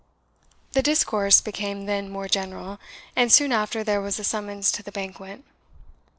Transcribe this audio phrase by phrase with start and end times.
[0.71, 2.79] The discourse became then more general,
[3.15, 5.43] and soon after there was a summons to the banquet.